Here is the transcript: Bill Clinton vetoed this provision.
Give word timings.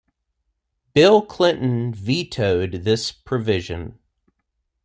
Bill 0.95 1.21
Clinton 1.23 1.93
vetoed 1.93 2.85
this 2.85 3.11
provision. 3.11 3.99